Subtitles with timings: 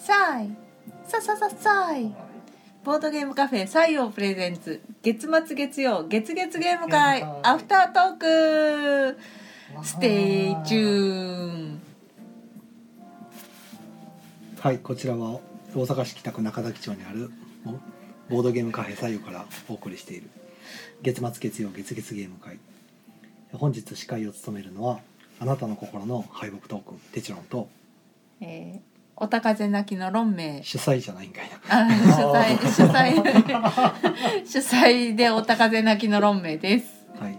[0.00, 0.48] さい
[1.04, 2.10] ささささい
[2.82, 4.80] ボードゲームカフェ左右 presents。
[5.02, 7.22] 月末月曜月月ゲーム会。
[7.42, 9.18] アフタートーク。
[9.84, 11.80] Stay tuned
[14.58, 15.38] はい、こちらは
[15.74, 17.30] 大阪市北区中崎町にある
[17.62, 17.72] ボ
[18.30, 20.30] ボードゲームカフェ左右からお送りしている。
[21.02, 22.58] 月末月曜月月ゲーム会。
[23.52, 25.00] 本日司会を務めるのは
[25.38, 27.68] あなたの心の敗北トークンテチロンと
[28.40, 28.89] えー、
[29.20, 30.62] おたかぜ泣きの論名。
[30.62, 31.86] 主催じゃないんかいな。
[31.86, 34.46] あ主催 主催。
[34.46, 37.06] 主催でおたかぜ泣きの論名です。
[37.20, 37.32] はい。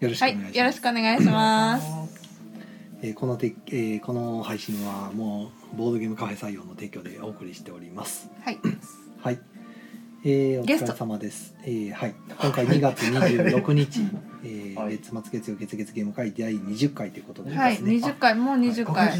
[0.00, 1.86] よろしくはいお願いします、よろしくお願いします。
[3.02, 8.30] えーこのて、えーこの配信はもうボードゲームカフェ採用の提供でお送りしております。
[8.42, 8.58] はい。
[9.22, 9.40] はい、
[10.24, 10.92] えーおゲスト。
[10.92, 12.14] 疲れ様です、えーはい。
[12.40, 14.00] 今回2月26日、
[14.44, 14.96] えーはい。
[14.96, 17.78] 月末月曜月月ゲーム会第20回ということでですね、はい。
[17.78, 19.08] 20回もう20回。
[19.08, 19.18] はい、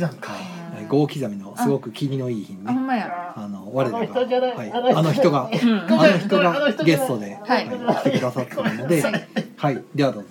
[0.89, 3.35] 5刻みのすごく気味のいい日にあほねんまや。
[3.37, 5.81] あの我らがあの人じゃないはい、あの人あの人がうん。
[5.81, 9.13] あの人がゲストで、はい来てくださってるので、は
[9.57, 10.29] はいい、ではどうぞ。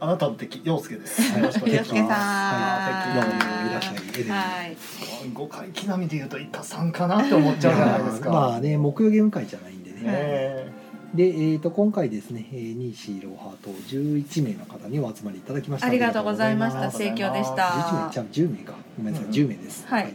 [0.00, 1.22] あなたの敵陽介です。
[1.32, 1.40] はい。
[1.40, 2.18] よろしくお願いしま洋介さん。
[2.18, 3.72] はい、どうもい。
[3.72, 3.96] らっしゃい。
[4.20, 8.30] エレンはいす5回刻みで言うと一過三かなって思っちゃうじゃないですか。
[8.30, 10.75] まあね、木曜ゲーム会じゃないんでね。
[11.16, 15.88] ねで、えー、と今回ですね、えー、ニーシーローハート11名の方にお集まりいただきました。
[15.88, 16.90] ありがとうございました。
[16.90, 18.74] 盛況でし11名たじゃあ10名か。
[18.96, 19.32] ごめんなさい、うん。
[19.32, 19.86] 10名です。
[19.86, 20.14] はい。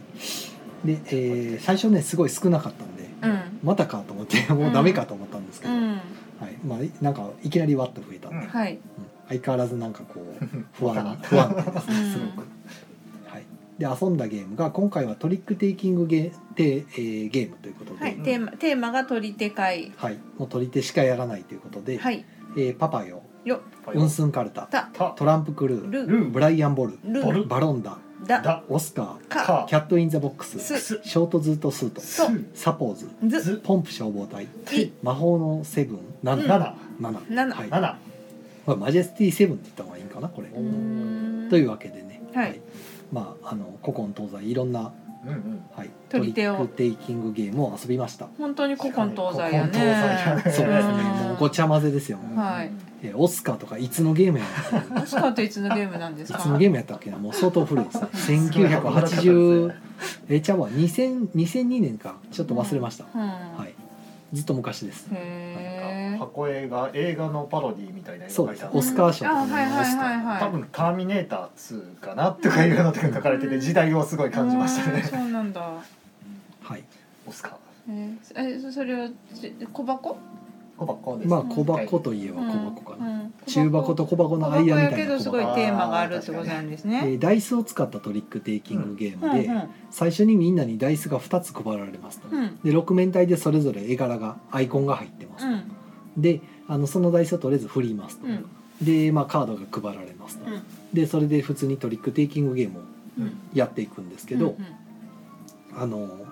[0.84, 3.58] で、えー最初ねすごい少なかったんで、うん。
[3.62, 5.90] またかと思ってもうダメかと思ったんですけど、うん。
[5.90, 5.96] は
[6.48, 8.48] い、まあなんかいきなりワッと増えたんで、うん。
[8.48, 8.74] はい。
[8.74, 8.80] うん。
[9.28, 11.18] 相変わらずなんかこう不安。
[11.22, 11.88] 不安定です。
[11.88, 12.12] ねうん。
[12.12, 12.46] すごく。
[13.80, 19.92] はい、で遊んだゲームが今回はトリックテイキングゲーテ、えーゲームということで、はいテーマテーマが取り手会。
[19.96, 22.24] はい、もう取り手しかやらないということで、はい。
[22.56, 23.60] えーパパヨ、よ。
[23.94, 24.68] ウンスンカルタ、
[25.16, 28.40] トランプクルー、るルブライアンボル、ルバロンダ、だ。
[28.40, 28.64] だ。
[28.68, 32.00] オスカー、キャットインザボックス、ショートズートスート、
[32.54, 33.40] サポーズ、ず。
[33.40, 34.92] ずポンプ消防隊、い。
[35.02, 36.76] 魔法のセブン、ナナ、七。
[37.00, 37.98] ナナ、七。
[38.64, 40.48] はい、マジェスティセブンって言った方がいいんかなこれ。
[40.48, 42.60] というわけでね、はい
[43.12, 44.92] まああの古今東西いろんな
[45.24, 45.64] うんうん。
[45.76, 48.26] はいトリックテイキングゲームを遊びました。
[48.38, 49.70] 本当に古今東西やね。
[49.70, 50.42] ね。
[50.42, 50.66] そうですね。
[50.66, 51.28] ん。
[51.28, 52.18] もうごちゃ混ぜですよ。
[52.34, 52.70] はい。
[53.04, 54.48] えーオスカーとかいつのゲームやっ
[54.94, 56.38] たオスカーといつのゲームなんですか？
[56.38, 57.18] いつのゲームやったっけな。
[57.18, 58.08] もう相当古いですね。
[58.12, 59.72] 1980
[60.28, 60.70] えちゃうわ。
[60.70, 62.16] 2000 2002年か。
[62.30, 63.04] ちょっと忘れました。
[63.14, 63.20] うん。
[63.20, 63.74] はい。
[64.32, 65.08] ずっと昔です。
[66.18, 68.60] 箱映画映画のパロディみたいなそうです。
[68.62, 70.06] 書いてあるオスカー賞とかあはいはいのオスカー。
[70.06, 75.60] はいはい多分「ターミネーター2」かなとかいうのとか書かれてて時代をすごい感じましたねうんそうなんだ
[76.62, 76.82] はい。
[77.26, 77.52] オスカー
[77.90, 80.16] えーえそそれをち小箱？
[80.78, 83.11] 小箱ですまあ小箱といえば小箱かな。
[83.22, 83.32] うん。
[83.46, 85.44] 中箱と小箱の間みたいなやけどすごい。
[85.54, 87.00] テーマがあるってことなんですえね。
[87.02, 92.58] ーダイスを使ったトリックテイキングゲームで、うんうん最初にみんなにダイスが2つ配られますと、うん。
[92.64, 96.22] で6面体でそれぞれ絵柄がアイコンが入ってますと、うん。
[96.22, 98.46] であのそのダイスをとりあえず振りますと、うん。
[98.80, 100.62] で、まあ、カードが配られますと、うん。
[100.94, 102.82] でそれで普通にトリックテイキングゲームを
[103.18, 104.56] うんやっていくんですけど、うん
[105.74, 106.26] あの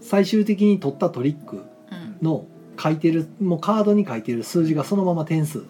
[0.00, 2.46] 最終的に取ったトリックうんの
[2.78, 5.66] 書いてるもうカードに書いてる数字がそのまま点数うん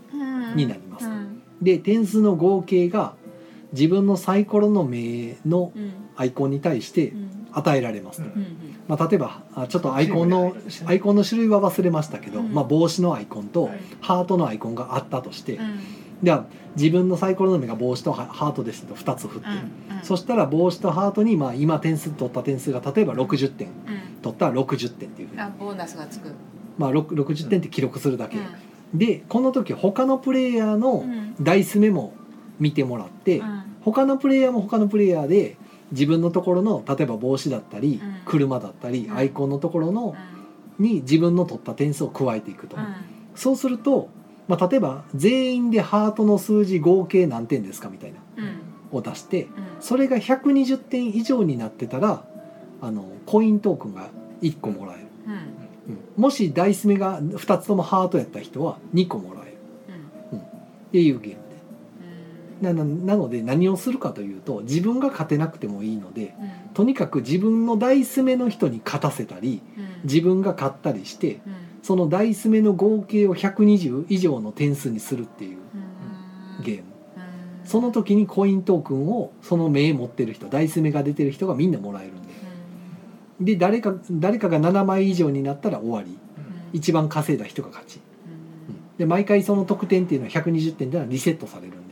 [0.56, 1.06] になります。
[1.06, 1.42] うん。
[1.62, 3.14] で点数の合計が
[3.72, 5.92] 自分のサイコロの目のうん。
[6.18, 7.46] アイコンに対してうん。
[7.52, 12.52] 与えられますと、うんうんまあ、例えばあちょっとアイコンのアイコンの種類は忘れましたけど、うん。
[12.52, 13.80] まあ、帽子のアイコンとはい。
[14.00, 15.80] ハートのアイコンがあったとして、うん。
[16.22, 16.46] では
[16.76, 23.68] 自分のサイコロの目が帽子とハハートですと2つ振って、うんそしたら帽子とハートにまあ今点数取った点数が例えば60点。
[23.68, 23.74] うん。
[24.22, 25.40] 取ったら60点っていうふうに。
[25.40, 26.32] あボーナスがつく。
[26.78, 28.40] まあ、6 60点って記録するだけ、う
[28.98, 31.34] でこの時他のプレイヤーのん。
[31.40, 32.12] ダイスメモ
[32.58, 33.62] 見てもらって、うん。
[33.82, 35.56] 他のプレイヤーも他のプレイヤーで
[35.92, 38.16] 自分のところの例えば帽子だったり、うん。
[38.24, 39.16] 車だったり、うん。
[39.16, 40.16] アイコンのところの
[40.78, 42.80] うに自分の取った点数を加えていくと、ん。
[43.34, 44.08] そうすると、
[44.48, 48.42] まあ、例えば全員でハートの数字合計何点ですかみたいなう
[48.94, 48.98] ん。
[48.98, 49.50] を出してうん。
[49.80, 52.24] それが120点以上になってたら
[52.80, 54.09] あのコイントークンが
[54.42, 55.05] 1個もらえる、
[56.16, 59.56] もしダイス目が2つともハートやった人は2個もらえる。
[60.33, 60.38] うん。
[60.38, 60.42] っ
[60.92, 61.41] ていうゲーム
[62.60, 62.62] うん。
[62.62, 66.74] でなななので何をするかというと自分が勝てなくてもいいのでうん。
[66.74, 69.86] とにかく自分のダイス目の人に勝たせたりうん。
[70.04, 71.54] 自分が勝ったりしてうん。
[71.83, 75.59] そのダイス目の合計を120以上の点数にするっていう
[76.59, 76.65] うん。
[76.65, 76.83] ゲーム。
[77.16, 77.66] うん。
[77.68, 82.25] その時にコイントークンをその目持ってる人ダイス目が出てる人がみんなもらえるん
[83.41, 86.10] でで誰か誰かが7枚以上になったら終わり。
[86.10, 86.16] うん。
[86.72, 88.00] 一番稼いだ人が勝ち、
[88.98, 91.85] で毎回その得点っていうのは120点ではリセットされるん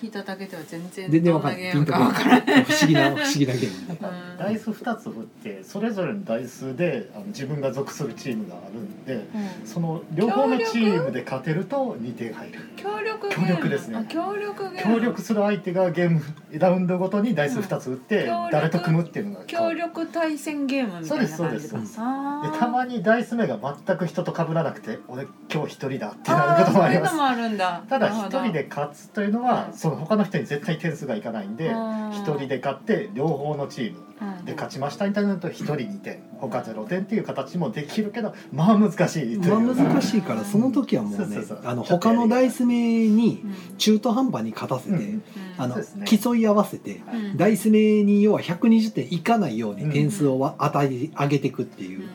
[0.00, 2.08] 聞いただけでは全然全然どんわかんゲームかとこない。
[2.08, 3.86] わからない不思議な不思議なゲーム。
[3.88, 4.38] でうん。
[4.38, 9.66] ダイス2つ振ってそれぞれのダイスであの自分が属するチームがあるんでうん。
[9.66, 12.58] その両方のチームで勝てると2点入る。
[12.76, 13.98] 協力協力ですね。
[13.98, 14.94] あ協力ゲーム。
[14.94, 19.78] 協力する相手がゲームラウンドごとにダイス2つ打って誰と組むっていうのが協る。
[19.80, 21.92] 力対戦ゲームみたいな感じそうですそうです。
[21.96, 27.14] でたまにダイス目が全く人と被らなくて俺今日一人だってなることもあります。
[27.14, 27.82] ーそういうのもあるんだ。
[27.88, 39.58] ただ一人で勝つというのはうんその他の人に絶対点数がいかないんでうん一人で勝って両方のチームうんで勝ちましたみたいなのと一人2点他0点っていう形もできるけどまあ難しいという。
[39.60, 41.38] まあ難しいからその時はもうね
[41.84, 43.76] 他のダイス目にうん。
[43.78, 45.22] 中途半端に勝たせて、うん
[45.58, 45.84] あのね。
[46.04, 47.36] 競い合わせてうん。
[47.36, 52.08] ダイス目に要は120点いかないように点数をわ与え上げていくっていううん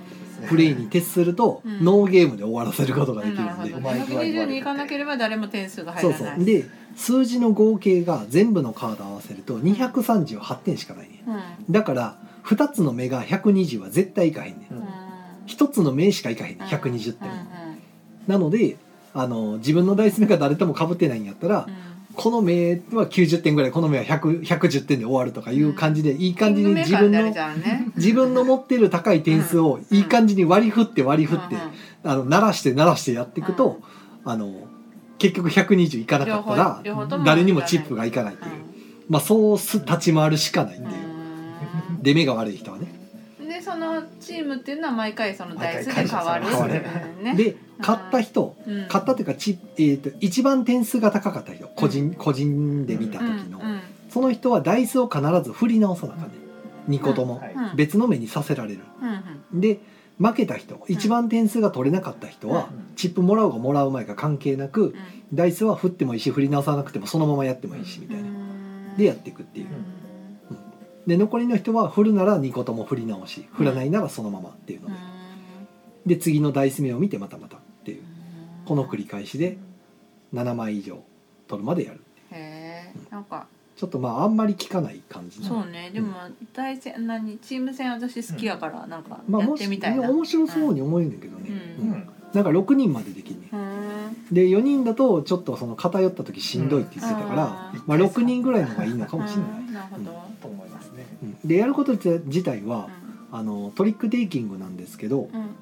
[0.47, 1.83] プレーに徹すると、うん。
[1.83, 6.35] ノーゲームで終わらせることができるんで、うまい具合に120にいかなければ誰も点数が入そうらない。
[6.35, 6.65] そうで
[6.95, 11.73] 数字の合計が全部のカード合わせると238点しかないねうん。
[11.73, 14.73] だから2つの目が120は絶対いかへんねん。
[14.73, 14.83] うん。
[15.47, 16.67] 1つの目しかいかへんねん。
[16.67, 17.37] 120点、うん
[18.27, 18.77] なので
[19.13, 27.33] あの自分のダイス目が誰とも被ってないんやったら、うんこの目は90点ぐらいこの目は100 110点で終わるとかいう感じで、いい感じに自分の
[27.95, 31.61] 自分の持ってる高い点数をいい感じに割り振って割り振って、うん
[32.05, 33.79] あの鳴らして鳴らしてやっていくと、
[34.23, 34.67] あの
[35.17, 36.81] 結局120いかなかったら
[37.25, 38.51] 誰にもチップがいかないっていう、
[39.09, 42.03] まあそうす立ち回るしかないっていう、うん。
[42.03, 42.94] 出目が悪い人はね。
[43.55, 48.81] でそのチームっていうのは毎回そのダイスで変わるわねで勝った人うん。
[48.83, 56.35] 勝ったというかち、えー、と一番点数が高かった人個人,、個人で見た時の、うんうんその人はダイスを必ず振り直さなあかんね
[56.87, 57.41] 2個とも、
[57.75, 58.79] 別の目にさせられる。
[59.53, 59.79] うんで
[60.17, 62.95] 負けた人一番点数が取れなかった人は、うん。
[62.95, 64.95] チップもらおうがもらう前か関係なくうん。
[65.33, 68.29] ダイスは振ってもいいし振り直さなくてもそのままやってもいいしみたいな、
[68.95, 69.67] でやっていくっていう
[71.07, 74.93] で残りの人は振るなら2個とも振り直し振らないならそのままっていうのうん。
[76.05, 78.03] でで次のダイス目を見てまたまたっていう。
[78.65, 79.57] この繰り返しで
[80.33, 80.99] 7枚以上
[81.47, 82.99] 取るまでやるへえ。
[83.11, 83.47] なんか。
[83.75, 85.47] ちょっとまああんまり効かない感じの。
[85.47, 85.91] そうね。
[85.93, 86.13] でも
[86.53, 90.09] 大戦何チーム戦私好きやからなんかまあやっもしてみたいな。
[90.09, 91.49] 面白そうに思えるんだけどね、
[91.79, 91.87] うん。
[91.89, 92.09] うん。
[92.33, 93.95] なんか6人までできるねうん
[94.31, 97.83] で4人だとちょっとその偏った時しんどいって言ってたから、うん。
[97.85, 99.73] まあ、6人ぐらいの方がいいのかもしれない、うん。
[99.73, 100.11] なるほど。
[100.41, 100.74] と思います
[101.45, 102.89] でやること自体は、
[103.31, 105.39] あのトリックテイキングなんですけどうん。
[105.39, 105.55] うん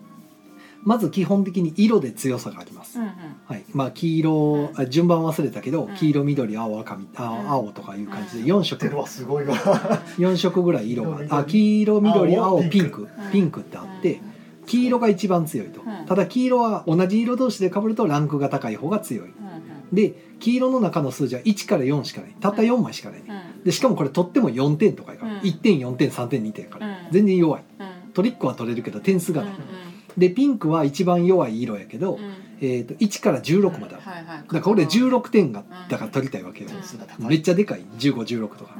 [0.86, 3.64] まず基本的に色で強さがあります、うんはい。
[3.74, 5.96] まあ、黄色あ順番忘れたけど、うん。
[5.96, 7.50] 黄色緑青赤みあうん。
[7.50, 8.84] 青とかいう感じで4色。
[8.84, 9.56] 出るわすごいわ。
[10.18, 11.30] 4色ぐらい色が緑。
[11.32, 12.72] あ黄色緑青青ピンク。
[12.72, 13.08] ピンク。
[13.32, 14.22] ピンクってあって
[14.66, 15.82] 黄色が一番強いと。
[15.82, 16.06] うん。
[16.06, 19.28] ただ黄色は同じ色同士で被るとランクが高い方が強い。
[19.28, 19.34] うん
[19.94, 22.36] で黄色の中の数字は1から4しかない。
[22.42, 23.20] たった4枚しかない。
[23.20, 25.39] ねうんでしかもこれ取っても4点とかやから、うん。
[25.39, 26.95] 1点4点3点2点やから、うん。
[27.12, 27.63] 全然弱い。
[27.80, 28.12] うん。
[28.13, 29.60] トリックは取れるけど点数がない、うん
[30.18, 32.19] でピンクは一番弱い色やけど、
[32.62, 37.81] えー、と1から16まである、だから俺16点がうんだから取りたいわけよ、うん点数が高いめっちゃでかい。
[37.98, 38.75] 1516とか、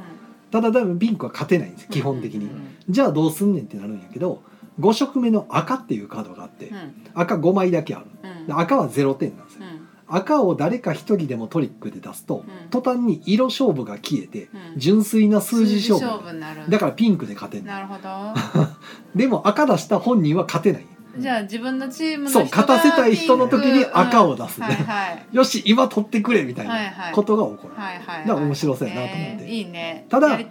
[0.52, 4.44] ただ多分ピンクは勝てないんですよ基本的に、うんじゃあどうすんねんってなるんやけど
[4.80, 6.94] 5色目の赤っていうカードがあって、うん。
[7.14, 8.06] 赤5枚だけある。
[8.24, 8.48] うん。
[8.48, 9.43] で赤は0点な
[10.16, 12.70] 赤を誰か一人でもトリックで出すと、ん。
[12.70, 14.80] 途端に色勝負が消えて、うん。
[14.80, 16.70] 純粋な数字勝負になる。
[16.70, 18.10] だからピンクで勝てんのなるほど
[19.16, 20.86] でも赤出した本人は勝てない
[21.18, 25.28] じゃあ自分のチームのそう勝たせたい人の時に赤を出すうんはいはい。
[25.32, 28.28] よし今取ってくれみたいないことが起こる、はいはいはい。
[28.28, 29.44] だから面白そうやなと思って。
[29.44, 30.08] えーいいね。
[30.10, 30.44] ただうん。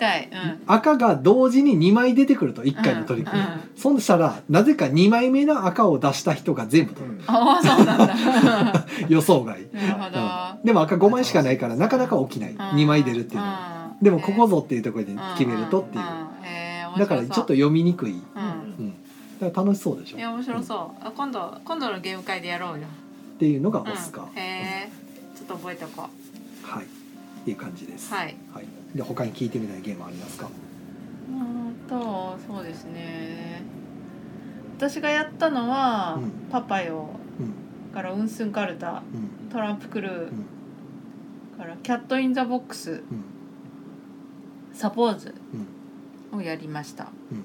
[0.66, 7.20] 赤が同時に2枚出てくると1回のトリック、うんうんそしたらなぜか2枚目の赤を出した人が全部取る。
[7.26, 8.86] ああそうなんだ。
[9.08, 9.66] 予想外。
[9.72, 10.20] なるほど。
[10.20, 10.64] うん。
[10.64, 12.54] でも赤5枚しかないからなかなか起きない。
[12.54, 13.52] 2枚出るっていうのは。
[13.52, 16.04] はでもここぞっていうところで決めるとっていう。
[16.98, 18.51] だからちょっと読みにくい、うん
[19.50, 20.18] 楽しそうでしょ。
[20.18, 21.06] いや面白そう。
[21.06, 22.86] あ今度今度のゲーム会でやろうよ。
[23.34, 24.38] っていうのがオスカー、うん。
[24.38, 24.90] へえ。
[25.36, 26.02] ちょっと覚えておこ
[26.62, 26.84] はい。
[26.84, 28.36] っていう感じです、はい。
[28.54, 30.46] はい、で他に聞いてみたいゲームありますか？
[30.46, 30.50] う
[31.32, 31.34] う
[31.70, 33.62] んとそうですね。
[34.76, 36.30] 私がやったのは、うん。
[36.50, 37.08] パパヨ
[37.40, 37.92] うん。
[37.92, 39.50] からウンスンカルタうん。
[39.50, 41.58] トランプクルー、うん。
[41.58, 42.90] からキャットインザボックス。
[42.92, 43.24] うん。
[44.72, 45.34] サポーズ
[46.32, 46.38] うん。
[46.38, 47.44] をやりました、うんうん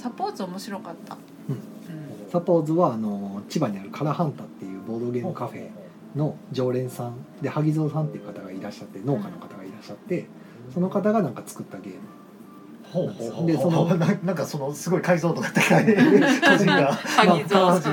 [0.00, 1.54] サポーズ面白かった、うん。
[1.54, 2.30] うん。
[2.30, 5.68] サポーズはあの千葉にあるカラハンタっていうボードゲームカフェ
[6.16, 10.26] の常連さんで萩蔵さんっていう方がいらっしゃって農家の方がいらっしゃって
[10.72, 12.00] その方がなんか作ったゲーム。
[12.92, 13.46] ほうほうほう。
[13.46, 15.84] でそのな なんかそのすごい解像度が高い。
[15.94, 16.98] 個人が。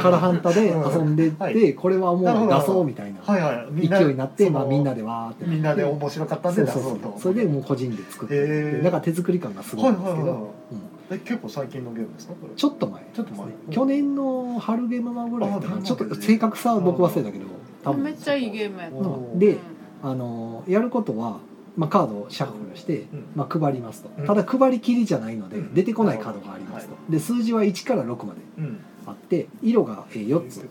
[0.02, 3.68] カラハンタで遊んでって、はいこれはもう出そうみたいなはいはい。
[3.72, 7.14] みん勢いになって、まあ、みんなでわーってみんなで面白かったんで出そうそうそうそう。
[7.14, 8.84] とそれでもう個人で作ってってへー。
[8.84, 10.40] だから手作り感がすごいんですけど、はいはいはい。
[10.40, 12.34] うんえ結構最近のゲームですか？
[12.34, 12.54] これ。
[12.56, 13.04] ちょっと前。
[13.14, 13.48] ちょっと前。
[13.72, 17.46] 去年の春ゲームマぐらいだったかあなちょっと正確さは僕忘れたけど
[17.84, 18.04] 多分。
[18.04, 19.38] めっちゃいいゲームやった。
[19.40, 19.58] で
[20.04, 21.40] あのやることは、
[21.76, 23.26] まあ、カードをシャッフルして、うん。
[23.36, 24.10] まあ、配りますと。
[24.18, 24.26] うん。
[24.26, 25.74] ただ配りきりじゃないのでうん。
[25.74, 26.96] 出てこないカードがありますと。
[27.10, 28.80] で数字は1から6までうん。
[29.06, 30.68] あって色がえー4つ。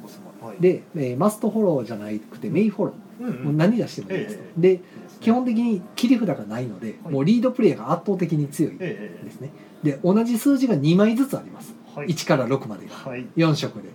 [0.60, 3.28] で、えーマストフォローじゃなくてメインフォロうん。
[3.30, 4.42] ーもう何出してもいいですと。
[4.58, 4.60] え。
[4.76, 4.80] で
[5.26, 7.14] 基本的に切り札がないのではい。
[7.14, 9.50] もうリードプレイヤーが圧倒的に強いでええすね
[9.82, 11.74] で同じ数字が2枚ずつあります。
[11.96, 12.06] はい。
[12.06, 12.94] 1から6までが。
[12.94, 13.26] はい。
[13.36, 13.88] 4色で。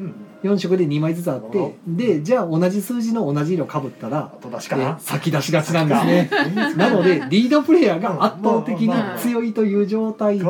[0.00, 4.76] うん4色で2枚ずつあってでじゃあ同じ数字の同じ色かぶったら後出しえーか。
[4.76, 6.28] な先出しがちなんですね。
[6.76, 10.44] なのでリードプレイヤーが圧倒的に強いという状態で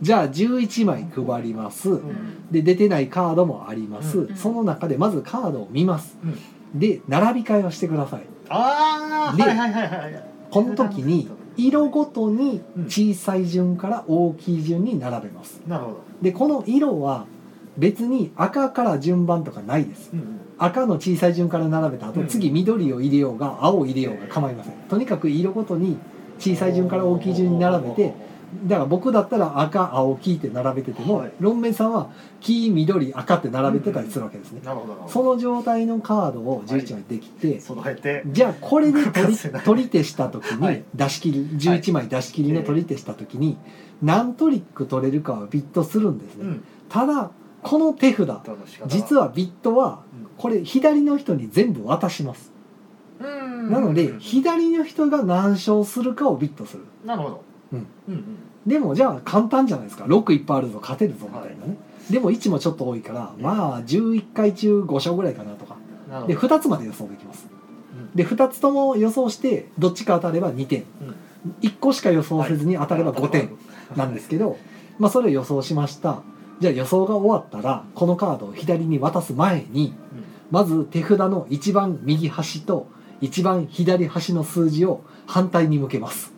[0.00, 1.90] じゃあ11枚配ります。
[1.90, 2.52] うん。
[2.52, 6.16] で出てないカードもあります、うんその中でまずカードを見ます。
[6.22, 6.78] うん。
[6.78, 8.20] で並び替えをしてください。
[8.20, 15.60] でああはいはいはいはいこの時に色ごとに小さい順から大きい順に並べます。
[15.66, 16.00] なるほど。
[16.22, 17.26] でこの色は
[17.78, 20.10] 別に赤から順番とかないです。
[20.12, 24.72] うん赤の小さい順から並べた後、うん次緑を入れようが青を入れようが構いません。
[24.88, 25.98] とにかく色ごとに
[26.38, 28.14] 小さい順から大きい順に並べて
[28.64, 31.32] だから僕だったら赤青黄って並べてても、はい。
[31.40, 32.10] ロンメイさんは
[32.40, 35.12] 黄緑赤って並べてたりするわけですね、なるほどなるほど。
[35.12, 40.84] その状態のカードを11枚できて、そのへてじゃあこれで取り 取り手した時に、はい。
[40.94, 43.58] 出し切り11枚出し切りの取り手した時に、
[44.02, 46.64] 何トリック取れるかはビットするんですね、うん。
[46.88, 47.30] ただ
[47.62, 48.28] この手札
[48.86, 50.02] 実はビットは
[50.38, 52.52] これ左の人に全部渡します。
[53.18, 53.70] うん。
[53.70, 54.20] なのでうん。
[54.20, 56.84] 左の人が何勝するかをビットする。
[57.04, 57.42] なるほど。
[57.72, 58.24] うんうん
[58.66, 60.04] でもじゃあ簡単じゃないですか。
[60.04, 61.76] 6いっぱいあるぞ勝てるぞみたいなね、
[62.10, 65.76] でも1もちょっと多いからまあ11回中5勝ぐらいかなとか。
[66.06, 66.56] でなるほど。
[66.56, 67.46] 2つまで予想できます。
[67.96, 68.16] うん。
[68.16, 70.84] で2つとも予想してどっちか当たれば2点。
[71.02, 71.14] うん。
[71.62, 73.50] 1個しか予想せずに当たれば5点
[73.94, 74.58] なんですけど、
[74.98, 76.22] まあ、それを予想しました。
[76.58, 79.94] じゃあ予想が終わったらこのカードを左に渡す前に
[80.50, 82.88] まず手札の一番右端と
[83.20, 86.32] 一番左端の数字を反対に向けます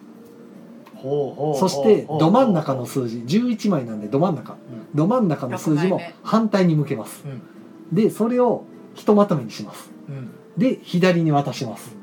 [1.03, 3.19] そしてほうど真ん中の数字。
[3.19, 4.57] 11枚なんでど真ん中。
[4.95, 7.25] ど真ん中の数字も反対に向けます。
[7.25, 7.43] うん。
[7.95, 8.65] でそれを
[8.95, 9.91] ひとまとめにします。
[10.09, 10.31] うん。
[10.57, 11.97] で左に渡します。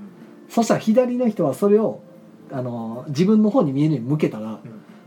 [0.49, 2.01] そしたら左の人はそれを
[2.51, 4.59] あの自分の方に見えるように向けたらうん。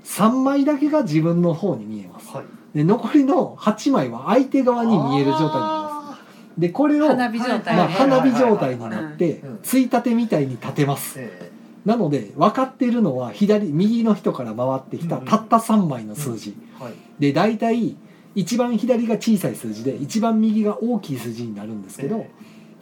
[0.04, 2.28] 3枚だけが自分の方に見えます。
[2.35, 2.45] はい。
[2.75, 6.16] で残りの8枚は相手側に見える状態になりま
[6.57, 6.61] す。
[6.61, 9.59] でこれを花火状態ま花火状態になってうん。
[9.62, 11.14] ついたてみたいに立てます。
[11.18, 11.48] え
[11.85, 16.54] なので分かってるのは左右の人から回ってきたうんたった3枚の数字。
[16.80, 16.94] えはい。
[17.18, 17.97] で大体
[18.35, 22.30] 一番左が小さい数字で一番右が大きい数字になるんですけど、え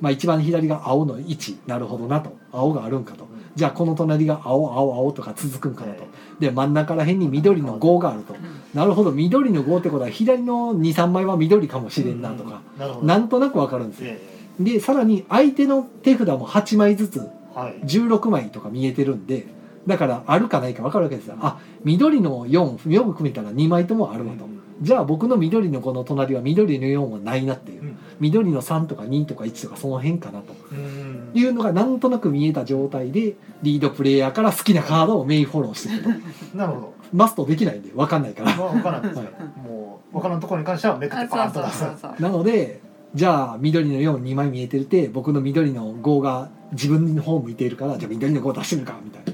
[0.01, 3.25] まあ、一番左が青の1なるほどなと青があるんかと。
[3.25, 3.31] うん。
[3.55, 6.05] じゃあこの隣が青青青とか続くんかなと。
[6.41, 8.35] えで真ん中ら辺に緑の5があると。
[8.75, 12.61] なるほど緑の5ってことは左の23枚は緑かもしれんなとか。
[13.03, 14.11] なんとなく分かるんですよ。
[14.11, 19.47] えでさらに相手の手札も8枚ずつ16枚とか見えてるんで
[19.87, 21.37] だからあるかないか分かるわけですよ。
[21.41, 24.47] あ緑の4よく組めたら2枚ともあるわと。
[24.83, 27.83] じゃあ僕の緑の5の隣は緑の4はないなっていう。
[27.83, 27.99] うん。
[28.21, 30.55] 緑の3とか2とか1とかその辺かなと。
[30.73, 31.31] うん。
[31.35, 36.11] いうのがなんとなく見えた状態でリードプレイヤーから好きなカードをメインフォローしていくと。
[36.59, 38.55] なるほマストできないんで分かんないから。
[38.55, 39.23] ど分からんですよ。
[39.39, 41.89] はもう分からんところに関してはめくってあパーンと出すそう。
[41.89, 42.81] そうそうそうなので
[43.15, 49.33] じゃあ緑の42枚見えてるって僕の緑の5が自分の方向いているからじゃあ緑の5出してみるかみたいな。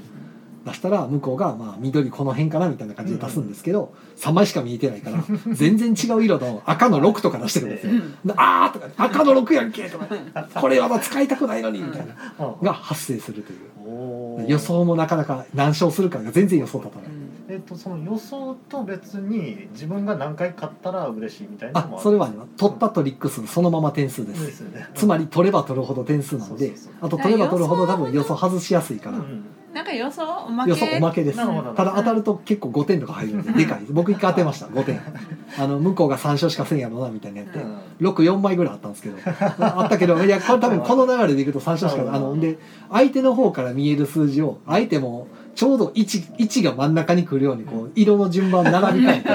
[0.65, 7.93] 出したら向こうがまあ緑この辺かなみたいな感じで出すんですけど3枚しか見えてないから全然違う色の赤の6とか出してくるんですよ。
[8.23, 10.07] であーとか赤の6やんけとか。
[10.61, 12.15] これはまだ使いたくないのにみたいな。
[12.39, 12.65] うん。
[12.65, 14.45] が発生するという。
[14.47, 17.22] 予想もなかなか何勝するかが全然予想立たない。
[17.53, 24.87] えっとその予想と別に自分が何回勝ったら嬉しいみたいなのもあそれはね取ったトリック数そのまま点数でですね。
[24.95, 29.19] つまり取れば取るほど点数なんでそうそうあと取れば取るほど多分予想外しやすいから。
[29.19, 30.23] うんなんか予想？
[30.45, 30.69] おまけ？
[30.69, 31.37] 予想おまけです。
[31.37, 31.45] た
[31.83, 35.01] だ当たると結構5点とか入るんででかいです僕一回当てました5点。
[35.57, 37.65] あの向こうが3勝しかせんやろなみたいなやってう
[38.07, 38.07] ん。
[38.07, 39.17] 64枚ぐらいあったんですけど。
[39.25, 42.59] あったけどいやこれ多分この流れでいくと3勝しかあので
[42.91, 49.29] 相手の方から見える数字を相手もちょうど位置位置が真ん中に来るようにこう色の順番並び替えて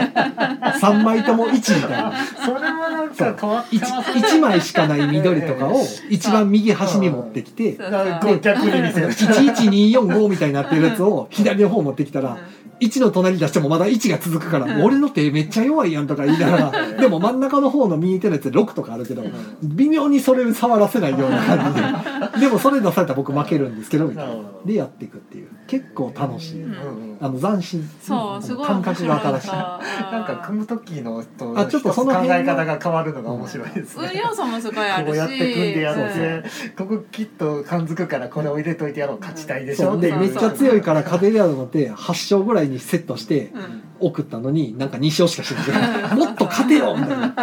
[0.81, 2.13] 3枚とも1みたいな。
[2.45, 9.09] それはなんか変わってます 1, 枚しかない緑とかを一番右端に持ってきてそうなんかこう逆に見せる。
[9.09, 12.39] 11245みたいになってるやつを左の方持ってきたら
[12.81, 14.83] 1の隣に出してもまだ1が続くからうん。
[14.85, 19.23] 俺の手めっちゃ弱いやんとか言いながらでも真ん中の方の見えてるやつ6とかあるけど
[19.63, 22.41] 微妙にそれ触らせないような感じで。
[22.47, 24.35] でもそれ出されたら僕負けるんですけどみたいな。
[24.65, 26.65] でやっていくっていう結構楽しい。
[26.65, 27.19] うん。
[27.21, 27.89] あの斬新。
[28.03, 29.49] そうすごい感覚が新しい。
[29.51, 34.11] なんか組む時のとあちょっとその考え方が変わるのが面白いですね。
[34.15, 35.07] 運要素もすごいあるし。
[35.07, 39.19] こうやって組んでやっそうて、ここきっと感づくからこれを入れといてやろう。
[39.21, 39.99] 勝ちたいでしょ？
[39.99, 43.83] でめっちゃ強いから勝てるやろうって8勝ぐらいにセットしてうん。
[44.01, 46.15] 送ったのになんか2勝しかしてない。
[46.17, 47.35] もっと勝てよみたいな。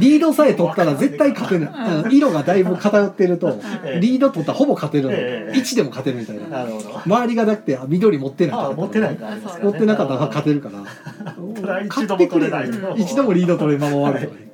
[0.00, 1.70] リードさえ取ったら絶対勝てる
[2.04, 2.12] うん。
[2.14, 4.00] 色がだいぶ偏ってるとええ。
[4.00, 5.12] リード取ったらほぼ勝てるの。
[5.12, 5.58] ええ。
[5.58, 6.58] 1でも勝てるみたいな。
[6.58, 7.00] なるほど。
[7.06, 9.42] 周りがだってあ緑持ってないあ持ってないからね。
[9.62, 10.84] 持ってなかったら勝てるから。
[11.84, 14.48] 一度も取れない勝ってくれ一度もリード取れまま終わるとかね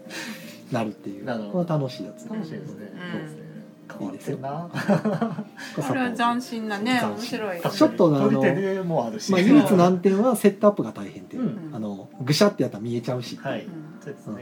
[0.70, 1.26] なるっていう。
[1.50, 2.92] これ楽しいやつ楽しいですね。
[2.94, 3.10] うん。
[3.10, 3.50] そうですね。
[3.98, 4.40] 変わってる。
[4.40, 4.68] な。
[5.88, 7.60] これは斬新なね面白い。
[7.60, 8.40] ちょっとあの。
[8.40, 11.74] まあ唯一難点はセットアップが大変っていう、うん。
[11.74, 13.38] あのぐしゃってやったら見えちゃうし。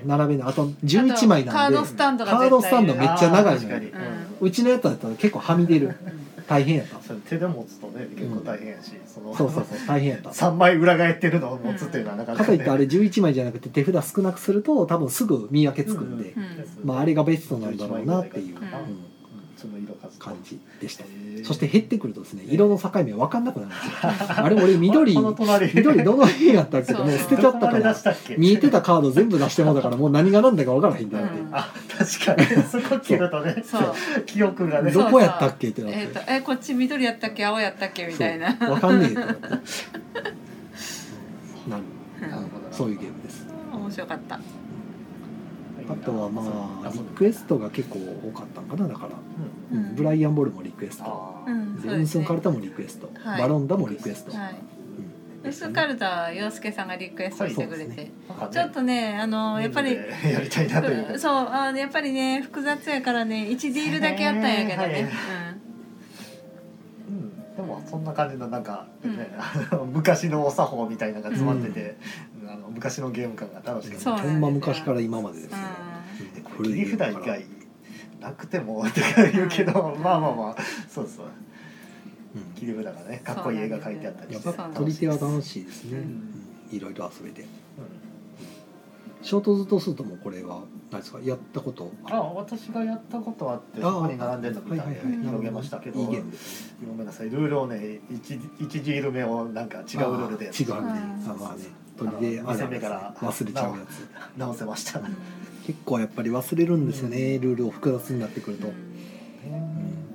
[0.04, 0.48] 並べない。
[0.48, 1.60] あと11枚なんで。
[1.60, 3.50] カードスタンドがカードスタンドめっちゃ長いのよ。
[3.50, 3.86] あー確かに。
[3.86, 4.46] うん。
[4.48, 5.96] うちのやつだったら結構はみ出る
[6.48, 7.00] 大変やった。
[7.00, 10.32] それ手で持つとね結構大変やし、そのそうそうそう大変やった。
[10.34, 12.46] 三枚裏返ってるのを持つっていうのはなかなか、ね。
[12.46, 16.42] かといってあれ11枚じゃなくて手札少なくすると多分すぐ見分けつくんで、うん
[16.84, 19.07] まああれがベストなんだろうなっていう、うんうん
[19.60, 21.04] その色数と感じでした。
[21.44, 23.92] そして減ってくるとですね色の境目分かんなくなるんですよ。
[24.44, 25.14] あれ俺緑。
[25.14, 25.66] この隣。
[25.74, 26.92] 緑どの辺やったっけ？
[26.92, 27.96] どもう捨てちゃったから。
[28.36, 31.48] 見えてたカード全部出してもうだからもう何が何だか分からへんってなって、うん。
[31.52, 32.62] あ確かに。
[32.70, 33.62] そこ切るとね。
[33.66, 33.94] そう。
[34.26, 34.92] 記憶がね。
[34.92, 35.98] どこやったっけってなって。
[35.98, 37.44] えっとえこっち緑やったっけ？
[37.44, 38.06] 青やったっけ？
[38.06, 38.52] みたいな。
[38.52, 39.48] 分かんねえってなって。
[41.68, 41.82] なる
[42.20, 42.68] なるほど。
[42.70, 43.44] そういうゲームです。
[43.72, 44.38] 面白かった
[45.90, 46.42] あとはま
[46.84, 49.10] あリクエストが結構多かったんかなだから、
[49.72, 49.88] うん。
[49.88, 49.94] うん。
[49.94, 51.04] ブライアン・ボルもリクエスト。
[51.06, 51.52] あー。
[51.52, 51.80] うん。
[51.80, 53.40] でウンスン・カルタもリクエスト、はい。
[53.40, 54.54] バロンダもリクエスト、はい。
[55.42, 55.48] うん。
[55.48, 58.10] ウスカルタは洋介さんがリクエストしてくれて、
[58.50, 61.12] ちょっとねあのやっぱりやりたいなという。
[61.12, 65.10] うんそうあのやっぱりね複雑やからね1ディールだけやったんやけどね、
[67.08, 71.96] うん、でもそんな感じのなんか、ねあの昔のお作法みたいなのが詰まってて、
[72.48, 76.34] あの昔のゲーム感が楽しかったそうなんですよほんま昔から今までですよ、う。
[76.34, 77.44] 切古いり札以外
[78.20, 80.62] なくてもとか言うけど、まあまあまあ。
[80.88, 81.26] そうそう。
[82.34, 82.54] うん。
[82.54, 84.48] 切り札がねかっこいい絵が描いてあったりして。
[84.48, 86.02] やっぱ取り手は楽しいですね、
[86.72, 87.46] いろいろ遊べて
[89.20, 95.24] うんショートズとスートもこれは何ですかやったことあ私がやったことあってあそこに並んでるの見たんではいはいはい。
[95.24, 101.64] 広げましたけどいいゲームですごめんなさいルールをね一一ジール目をなんか違うルールで違うんでうんあまあね。
[101.98, 104.38] 取り手あるある二戦目から忘れちゃうやつ。
[104.38, 105.02] 直せました、ん。
[105.02, 105.10] ね
[105.66, 108.68] 結構やっぱり忘れるんですよね、ルールを複雑になってくると、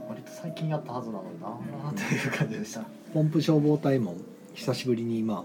[0.09, 1.49] 割と最近やったはずなのにな
[1.91, 2.81] っていう感じでした、
[3.13, 4.15] ポンプ消防隊も
[4.55, 5.43] 久しぶりにま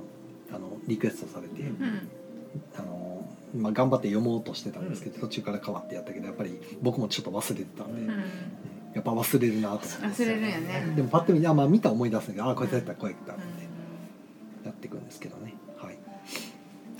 [0.50, 2.08] ああのリクエストされて、うんうん。
[2.74, 3.07] あの
[3.54, 8.12] まあ、頑張って読もうとしてたんですけど、途中から変わってやったけどやっぱり僕もちょっと忘れてたんで、
[8.94, 10.22] やっぱ忘れるなと思って。
[10.22, 10.92] 忘れるんやね。
[10.96, 13.64] でもパッと見まあ見たら思い出すんだけどあこいつやったこいつやったって
[14.64, 15.54] うやっていくんですけどね。
[15.76, 15.98] はい、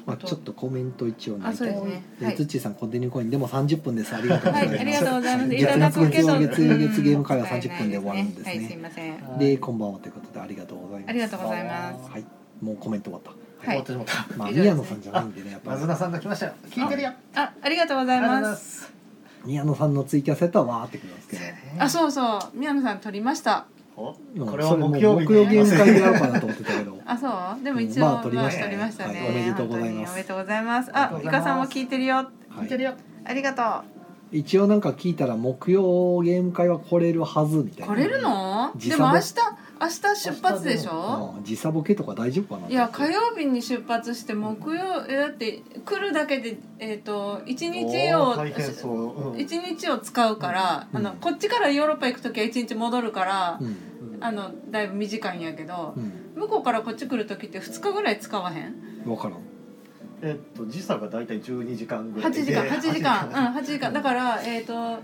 [0.06, 2.02] まあ、あとちょっとコメント一応んあそうですね。
[2.22, 2.60] はい。
[2.60, 3.30] さんコンティニューコイン。
[3.30, 4.14] でも30分です。
[4.14, 5.54] ありがとうございます、はいありがとうございます。
[5.54, 8.50] い月ただくけど月月月ゲーム会はうん30分で終わるんですね。
[8.50, 9.38] はいすいません。
[9.38, 11.10] でこんばんはということでありがとうございます。
[11.10, 12.24] ありがとうございますはい。
[12.60, 13.30] もうコメント終わった。
[13.30, 15.76] はい終わってしまったまあ宮野さんじゃないんでねやっぱり。
[15.76, 17.12] なずなさんが来ましたよ聞いてるよ。
[17.34, 18.82] あありがとうございまます。
[18.82, 18.92] す
[19.44, 21.42] 宮野さんのツイキャスやったらわーってくるんですけど。
[21.78, 22.40] あそうそう。
[22.54, 23.66] 宮野さん撮りました。
[23.96, 24.16] こ
[24.56, 26.98] れは木曜日木曜ゲーム会でやろううかなと思ってたけど。
[27.04, 27.28] あそ
[27.60, 27.64] う。
[27.64, 29.26] でも一応、まあ撮りましたね。
[29.28, 30.12] おめでとうございます。
[30.12, 30.90] おめでとうございます。
[30.94, 31.26] あいます。
[31.26, 32.16] あイカさんも聞いてるよ。
[32.16, 32.26] はい、
[32.62, 32.92] 聞いてるよ。
[33.24, 33.84] ありがと
[34.30, 37.96] 一応なんか聞いたら木曜ゲーム会は来れるはずみたいうな。
[37.96, 38.72] 来れるの？
[38.76, 39.34] でも明日
[39.80, 41.34] 明日出発でしょ？
[41.36, 42.68] うん時差ボケとか大丈夫かな？
[42.68, 49.40] いや火曜日に出発して木曜えだって来るだけでえっ、と一日をおー大変そう、うん。
[49.40, 50.98] 一日を使うから、うん。
[50.98, 53.76] あのこっちからヨーロッパ行く時は一日戻るから、うん。
[54.20, 56.32] あのだいぶ短いんやけどう、ん。
[56.34, 59.04] 向こうからこっち来る時って2日ぐらい使わへん？
[59.04, 59.38] 分からん。
[60.20, 63.28] えっと時差が大体12時間ぐらい8で時間8時間。
[63.28, 63.92] うん8 8時間。
[63.92, 64.98] だからえっ、と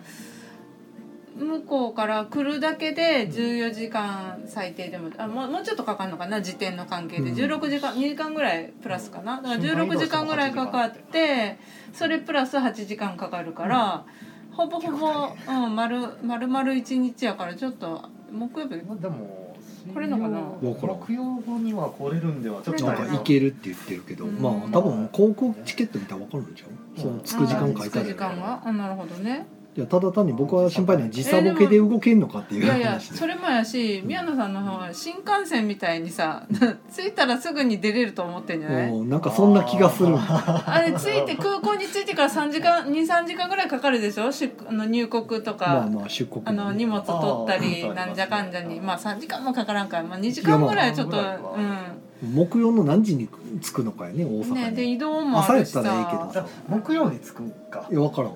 [1.37, 7.31] 向こうから来るだけで14時間最低でもあもうもうちょっとかかるのかな時点の関係で。
[7.31, 7.37] うん。
[7.37, 9.43] 16時間2時間ぐらいプラスかな。
[9.43, 11.59] だから16時間ぐらいかかって
[11.93, 14.05] それプラス8時間かかるから、
[14.53, 18.77] ほぼほぼ、うん、丸丸々1日やからちょっと木曜日？
[18.85, 20.39] まあでも水来れるのかな？
[20.63, 24.41] 木曜には来れるんではちょっとなんか行けるって言ってるけど、うん。
[24.41, 28.63] まあ多分航空チケット見たら分かるんちゃうその着く時間書いてある着く時間が？
[28.65, 36.47] あなるほどねいやただ単に僕は心配なのは時差ボケで動けんのかっていういやいや話でそれもやし宮野さんの方は新幹線みたいにさ
[36.95, 38.93] 着いたらすぐに出れると思ってんじゃない？
[39.03, 44.31] なんかそんな気がするあれ着いて空港に着いてから3時間23時間ぐらいかかるでしょ？
[44.31, 48.81] 出あの入国とか、まあまあ出国あの荷物取ったりなんじゃかんじゃに。
[48.81, 51.93] まあ3時間もかからんから、まあ、2時間ぐらいちょっといやまあ
[52.25, 53.29] 木曜の何時に
[53.61, 55.81] 着くのかやね大うん阪に、ねで移動もあるしさ。
[55.81, 56.41] 朝やったらええけど。
[56.41, 57.87] あ木曜に着くんか。
[57.91, 58.29] いや分から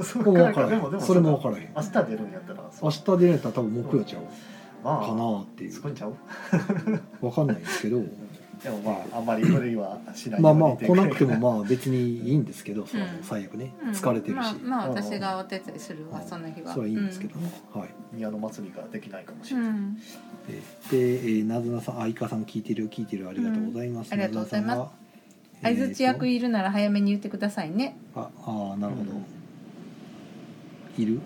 [0.00, 0.04] ん。
[0.04, 1.72] そもう分からへんそれも分からへん。
[1.76, 4.22] 明日出るんやったら明日出るんやったら多分木曜ちゃう
[4.84, 5.72] まあかなっていう。
[5.72, 6.14] 着くんちゃう？
[7.20, 7.98] 分かんないですけど
[8.62, 13.24] でもまああんまり無理はしないまあまあ来なくてもまあ別にいいんですけどそれはもううん。
[13.24, 13.72] 最悪ね。
[13.82, 13.90] うん。
[13.90, 16.72] 疲れてるし、まあ、まあ私がお手伝いするわうんそんな日は。
[16.72, 17.88] それはいいんですけどね、はい。
[18.12, 20.00] 宮の祭りができないかもしれない、うん、で、
[20.90, 24.12] えー、なずなさん、あいかさん聞いてる聞いてるありがとうございます。
[24.12, 24.20] うん。
[24.20, 24.92] ありがとうございます。
[25.62, 27.96] 相づち役えーいるなら早めに言ってくださいね。
[28.14, 29.10] とあ、あーなるほど。
[29.12, 31.02] うん。
[31.02, 31.20] いる？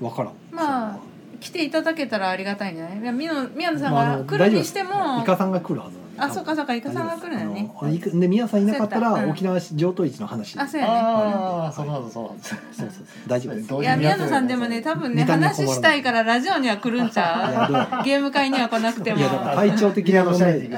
[0.00, 0.34] わからん。
[0.50, 0.98] まあ
[1.44, 2.98] 来ていただけたらありがたいんじゃない？
[2.98, 5.98] いや宮野宮野さんが来るにしても、イカさんが来るはず。
[6.16, 7.70] あそうかそうかイカさんが来るんだね。
[7.76, 10.58] あのいかで、宮さんいなかったら、沖縄市上等市の話。
[10.58, 10.92] あそうやね。
[10.94, 12.08] ああそうなんで。
[12.08, 13.68] すそうなんですそうそうそう、大丈夫です。
[13.68, 19.18] どういや宮野さんでもね多分ね話したいからラジオには来るんちゃどうゲーム会には来なくても。
[19.18, 20.70] いや、だから体調的な問題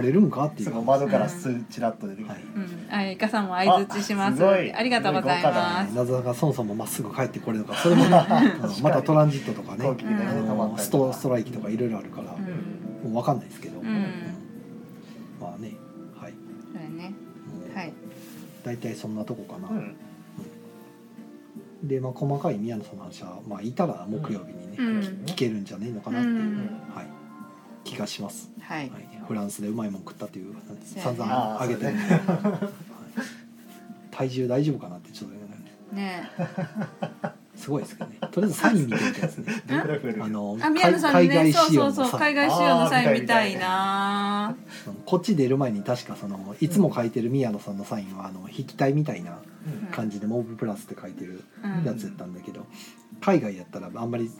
[0.00, 0.82] 来れるんかっていう。
[0.82, 2.42] 窓からすちらっと出てきて、はい。
[2.42, 4.46] うん、あイカさんも相づちします。
[4.46, 5.94] ありがとうございます。
[5.94, 6.04] な。
[6.04, 9.84] ぜならそもそもまっすぐ帰ってこれるのか、それもね、あ のまたトランジットとかね。
[10.76, 13.12] ストストライキとかいろいろあるから、うん。
[13.12, 13.86] もう分かんないですけど、うん。
[15.40, 15.72] まあね
[16.16, 16.32] はい。
[16.72, 17.92] そうやはい。
[18.64, 19.96] 大体そんなとこかな、うん。
[21.82, 22.98] で、まあ、細かい宮野さん。
[22.98, 26.56] の話は、まあ、いたら木曜日にね、うん聞けるんじゃねえのかなっていう、うん
[26.94, 27.06] はい、
[27.84, 30.56] 気がします、はいはい、フランスでうまいもん食ったっていう
[30.96, 32.58] 散々あげて、あーはい。
[34.10, 36.02] 体重大丈夫かなってちょっとね。
[36.02, 36.30] ね
[37.54, 38.18] すごいですけどね。
[38.30, 39.62] とりあえずサイン見てみたいですね。
[40.20, 44.56] あのあ宮野さんの海ね外仕様の海外仕様のサインみたいな。
[45.04, 49.88] こっち出る前に確かそのいつも書いてる宮野さんのサインはあの筆記体みたいなうん。
[49.88, 51.84] 感じでモブプラスって書いてるうん。
[51.84, 52.64] やつやったんだけど
[53.20, 54.30] 海外やったらあんまり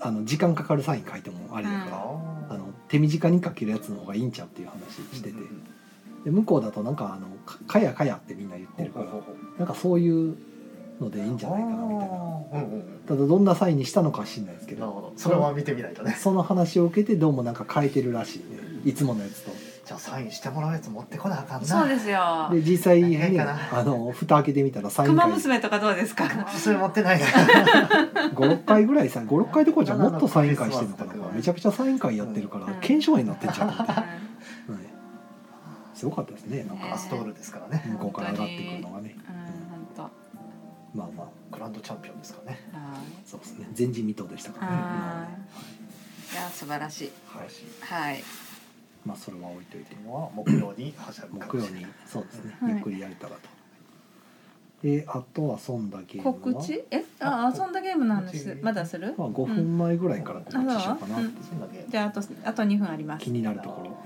[0.00, 2.41] あの時間かかるサイン書いてもあれだから、ああの
[2.92, 5.34] 手短に書けるやつの方がいいんちゃうっていう話してて、
[6.24, 9.06] で向こうだとなんかあのかかやかやってみんな言ってるから
[9.58, 10.36] なんかそういう
[11.00, 11.94] のでいいんじゃないかなみたいな。
[12.52, 15.12] うんうんただどんなサインにしたのかは知んないですけどなるほど。
[15.16, 16.14] それは見てみないとね。
[16.20, 18.44] その話を受けてどうもなんか変えてるらしいね
[18.84, 19.50] いつものやつと。
[19.84, 21.66] じゃあサインしてもらうやつ持ってこなあかんな。
[21.66, 22.48] そうですよ。
[22.52, 23.58] で実際何がいいねかな。
[23.80, 26.28] あの蓋開けてみたらサイン熊会娘とかどうですか？
[26.56, 33.92] それ持ってないな56 回ぐらいさ56回どころじゃもっとサイン会してるのかなめちゃくちゃサイン会やってるからうん検証員になってんちゃうと思って、
[35.94, 36.64] すごかったですね。
[36.64, 36.82] なんね。
[36.82, 37.84] かアストールですからね。
[37.92, 39.16] 向こうから上がってくるのがね。
[40.94, 41.28] まあまあ。
[41.50, 42.60] グランドチャンピオンですからね。
[43.24, 43.68] そうですね。
[43.76, 44.76] 前人未到でしたからね。
[44.78, 45.28] は
[46.32, 46.34] い。
[46.34, 47.12] いや素晴らしい。
[47.26, 47.48] はい。
[47.80, 48.22] はい。
[49.04, 49.96] まあそれは置いといて。
[50.04, 51.90] のは木曜にはしゃぐか木曜もしれない。
[51.90, 52.72] にそうですね、はい。
[52.72, 53.48] ゆっくりやれたらと
[54.82, 56.34] であとは遊んだゲームは？
[56.34, 56.84] 告知？
[56.90, 57.04] え？
[57.20, 59.14] あ遊んだゲームの話すまだする？
[59.16, 61.26] まあ5分前ぐらいから告知しようかな、うん。
[61.26, 63.24] うそんじゃああとあと2分あります。
[63.24, 63.96] 気になるところ。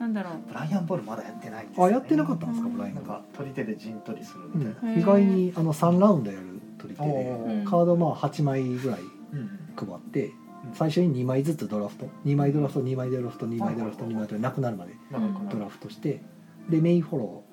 [0.00, 0.32] なんだろう。
[0.48, 1.70] ブライアンボールまだやってないね。
[1.78, 10.32] あやってなかったんですかうんブラインなんか取り手で陣取りするみたいな、うん、意外にあの3ラウンドやる取り手でカードまあ8枚ぐらいうん配って
[10.72, 12.08] 最初に2枚ずつドラフト。
[12.24, 14.92] 2枚ドラフト2枚ドラフト2枚ドラフト2枚ドラフトなくなるまで
[15.52, 16.20] ドラフトして
[16.68, 17.43] でメインフォロ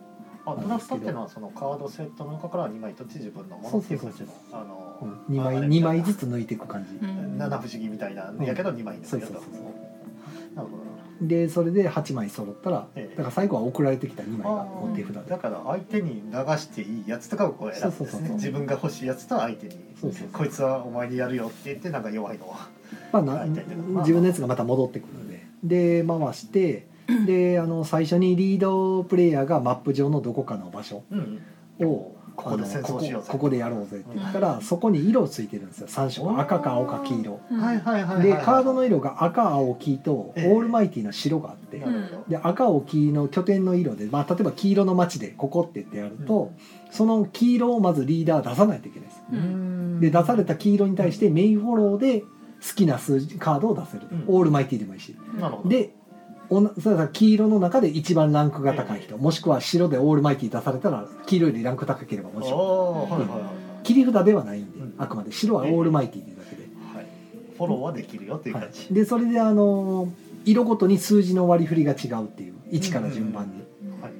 [0.45, 7.37] あドラフトっていうのはそのカードセットの中から2枚取って自分のものっていう感じのあー、の、うん、2枚あれ2枚ずつ抜いていく感じ、うん。
[7.37, 10.55] 七不思議みたいなやけど2枚になるやつそうそうそう。
[10.55, 13.15] なるほどでそれで8枚揃ったらええ。
[13.15, 15.29] だから最後は送られてきた2枚があ持って札で。
[15.29, 18.29] だから相手に流していいやつとかをこう選ぶんでうそうそうそう。
[18.29, 19.73] ね自分が欲しいやつと相手に。
[20.01, 20.27] そうそうそう。
[20.33, 22.55] こいつはお前にやるよって言ってなんか弱いのを
[23.11, 25.45] まあな自分のやつがまた戻ってくるので。
[25.63, 26.87] で回して
[27.25, 31.41] であの最初にリードプレイヤーがマップ上のどこかの場所うん。
[31.85, 35.87] をここで戦争しようここでやろうぜって言ったら、そこに色ついてるんですよ。
[35.87, 36.39] 3色。
[36.39, 37.39] 赤か青か黄色。
[38.21, 40.43] でカードの色が赤青黄とオえ。
[40.45, 41.83] えールマイティの白があって、
[42.29, 46.51] で赤青黄の拠点の色で、まあ、例えば黄色の街でここって言ってやると、
[46.89, 49.99] その黄色をまずリーダー出さないといけないですうん。
[49.99, 52.27] で出された黄色に対してメインフォローで好
[52.75, 54.23] きな数字カードを出せる、うん。
[54.27, 55.15] オールマイティでもいいし。
[55.37, 55.69] なるほど。
[55.69, 55.93] で
[56.51, 59.17] おなそれから黄色の中で一番ランクが高い人。
[59.17, 63.09] もしくは白でオールマイティ出されたら黄色よりランク高ければもちろん。
[63.09, 63.83] はいはいはい。
[63.83, 64.93] 切り札ではないんで、うん。
[64.97, 67.05] あくまで白はオールマイティっていうだけで、はい。
[67.57, 70.11] フォローはできるよっていうは感じ、い、でそれであの
[70.43, 73.53] 色ごとに数字の割り振りが違うっていう1から順番に、
[74.01, 74.11] はい、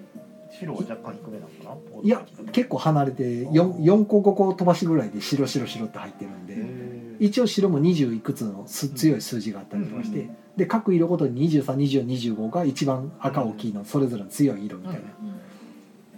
[0.57, 2.01] 白は若干低めなのかな？
[2.01, 15.41] いや結構離れて 4, 4個5個飛ばしぐらいで白白白って入ってるんで、へ一応白も20いくつのす強い数字があったりとかして、うんで各色ごとに232425が一番赤大きいのそれぞれの強い色みたいな、うん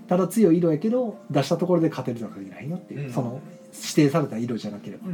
[0.08, 3.13] ただ強い色やけど出したところで勝てるとは限らないよっていう、うん。
[3.13, 3.41] その
[3.74, 5.08] 指定された色じゃなければ。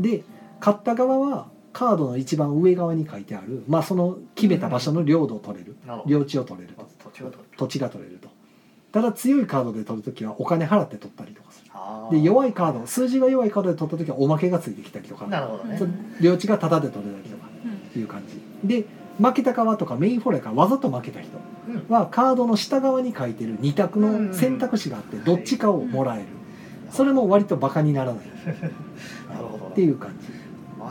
[0.00, 0.22] で
[0.60, 5.76] 勝った側はカードの一番上側に書いてある、まあ、その決めた場所の領土を取れる、
[6.06, 6.88] 領地を取れると。
[7.56, 8.28] 土地が取れると。
[8.92, 11.70] ただ強いカードで取るときはお金払って取ったりとかする。
[11.74, 15.26] あで弱いいカード数字が弱いカードで取った時はおまけがついてきたりとか。
[15.64, 15.76] ね。
[16.20, 17.33] 領地がタダで取れたりとか。
[17.33, 17.33] うん
[17.98, 18.68] いう感じ。
[18.68, 18.86] で
[19.20, 21.30] 負けた側とかメインフォローやからわざと負けた人
[21.68, 21.84] うん。
[21.88, 26.26] はカードの下側に書いてる2択の選択肢があってどっちかをもらえる。
[26.90, 28.24] それも割とバカにならない。
[29.70, 30.43] っていう感じ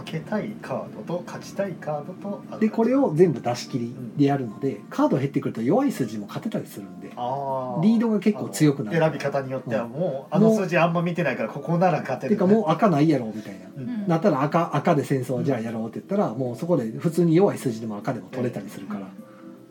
[0.04, 9.00] 負けたいカードと勝ちたいカードとでこれを全部出し切りでやるのでカード減ってくると弱い数字も勝てたりするんであリードが結構強くなる。
[9.00, 12.30] 選び方によってはもうあの数字あんま見てないからここなら勝てる。
[12.30, 13.66] ていうかもう赤ないやろみたいな。
[13.76, 13.90] うん。
[13.90, 19.08] うんなったら赤赤で戦争じゃあやろうって言ったらもうそこで普通に弱い数字でも赤でも取れたりするから、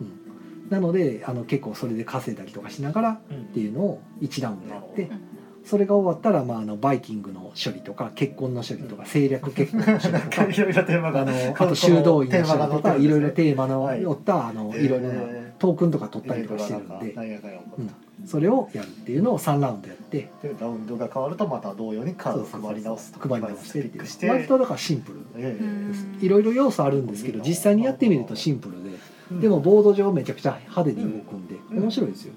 [0.01, 5.21] うん、なのであの結構それで稼いだりとかしながらうんっていうのを1ラウンドやってうん
[5.65, 14.01] それが終わったら、まあ、あのバイキングの処理とか結婚の処理とか政略結婚の処理とか かいろいろテーマがあのあと修道院の処理とかいろいろーテーマのはい。
[14.01, 14.99] 寄ったあのいろい。
[14.99, 15.13] ろな
[15.59, 17.95] トークンとか取ったりとかしてるんでなん。
[18.25, 24.31] それをやるっていうのを3ラウンドやってでラウンドが変わるとまた同様にカードを配り直すと配り直してっていう。
[24.31, 25.63] 割とだからシンプルええ。
[25.63, 28.91] うんいろいろ要素あるんですけど実際にやってみるとシンプルで
[29.41, 31.83] でもボード上めちゃくちゃ派手に動くんでうん。
[31.83, 32.33] 面白いですよ、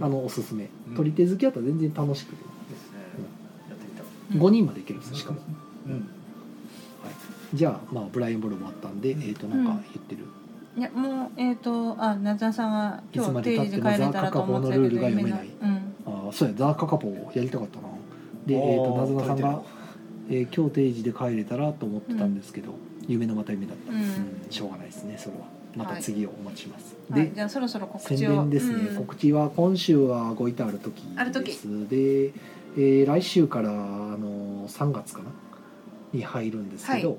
[0.00, 0.68] あのおすすめ。
[0.88, 0.96] うん。
[0.96, 2.42] 取り手好きだったら全然楽しくて。
[2.42, 2.98] ですね。
[3.68, 4.02] やってみた
[4.34, 4.48] うん。
[4.48, 5.40] 5人までいけるんですしかも、
[5.86, 5.92] うん。
[5.92, 6.02] はい、
[7.56, 10.24] じゃあまあブライアン・ボール終わったんでえっ、ー、となんか言ってる、
[10.76, 15.48] いやもうえっ、とあ夏田さんは今いつまで日定時で帰れたらと思ってたけど経ってもザーカカポのルールが読めない。
[15.62, 16.24] うん。
[16.26, 17.88] ああそうやザーカカポやりたかったな。
[18.46, 19.62] でえっ、ー、となずなさんが、
[20.28, 22.74] えー今日定時で帰れたらと思ってたんですけど、
[23.06, 24.46] 夢のまた夢だった、うん。
[24.50, 25.46] しょうがないですねそれは。
[25.76, 28.30] また次をお待ちします、はい、でじゃあそろそろ告宣知を。
[28.30, 28.96] 伝ですね、うん。
[28.96, 31.46] 告知は今週はごいたある時ある時。
[31.46, 35.30] ですで、えー来週からあの3月かな？
[36.12, 37.18] に入るんですけど、はい。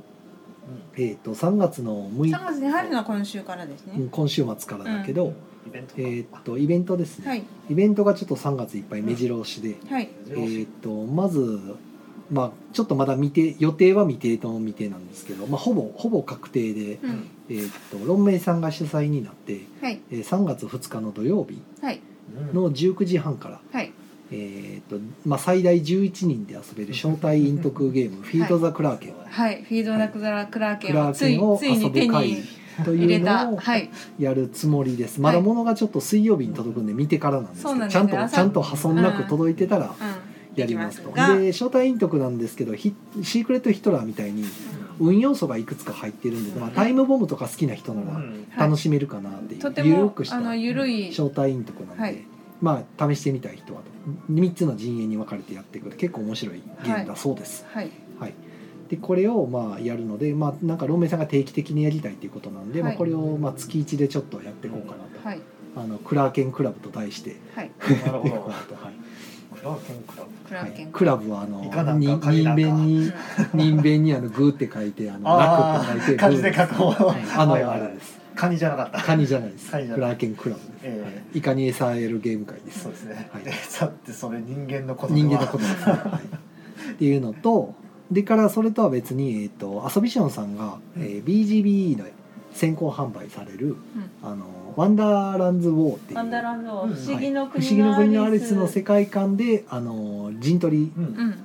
[0.97, 5.33] えっ、と3月の6 3日月に入るのは今週からですね、うん今週末からだけど、
[5.67, 7.43] イベントえーっとイベントですね、はい。
[7.69, 10.09] イベントがちょっと3月いっぱい目白押しで、はい。
[10.29, 11.59] えーっとまず
[12.31, 17.29] まあちょっとまだ未定予定は未定と未定なんですけど、まあ、ほぼほぼ確定で、うん。
[17.49, 19.99] えーっと論明さんが主催になって、はい。
[20.11, 22.01] えー3月2日の土曜日はい。
[22.53, 23.91] の19時半から、はい。
[24.31, 29.63] えーっとまあ、最大11人で遊べる招待陰徳ゲーム 「フィード・ザ・クラーケン」はい。
[29.63, 32.37] フィードザラクラーケクランをついーケンを遊ぶ会
[32.85, 33.61] というのをた。
[33.61, 33.89] はい。
[34.19, 35.19] やるつもりです。
[35.19, 41.11] まだ物がちょっと水曜日に届くんで見てからなんですけどちゃんとちゃんと破損なく届いてたらうんやりますと。
[41.11, 44.45] で招待陰徳なんですけどヒシークレットヒトラーみたいに
[44.99, 48.49] 運要素がいくつか入ってるんで、まあ、タイムボムとか好きな人ならうん。
[48.57, 51.09] 楽しめるかなっていう、とてゆるもくしたあのゆるい。
[51.09, 52.25] 招待陰徳なんで、はい。
[52.61, 53.81] まあ試してみたい人は
[54.29, 57.65] 3つの陣営に分かれてやっていく結構面白いゲームだそうです。
[57.69, 57.89] はい。
[58.19, 58.33] はい。
[58.89, 62.91] でこれをまあやるので、まあ、なんかロメさんが定期的にやりたいっていうことなんで、はい。
[62.91, 65.41] まあ、これをまあ月1でちょっとやっていこうかなと、はい。
[65.77, 67.37] あのクラーケンクラブと題して。
[67.55, 67.71] はい。
[68.05, 68.93] やっていこうかなと、はい
[69.59, 70.55] クラーケンクラブ。
[70.55, 73.11] はいクラブはあの人弁に
[73.53, 77.03] うん人弁にあのグーって書いてあのあ楽って書いてあ漢字で書こう。
[77.05, 77.17] はい。
[77.35, 79.01] あのあれですカニじゃなかった。
[79.01, 79.69] カニじゃないです。
[79.69, 81.01] クラーケンクラブです、ええ。
[81.01, 81.23] はい。
[81.35, 82.83] イカに餌あげるゲーム会です。
[82.83, 83.43] そうですね、はい。
[83.43, 85.85] でだってそれ人間のこと人間のことです。
[85.85, 87.73] ね、はい、っていうのと
[88.09, 92.05] でからそれとは別に、えっとアソビションさんが、えー BGB の
[92.53, 93.75] 先行販売される
[94.23, 96.17] あのワンダーランズ・ウォーっていう。
[96.17, 96.93] ワンダーランドうん。
[96.93, 100.91] 不思議の不国思議の国のアリスの世世界観であの陣取り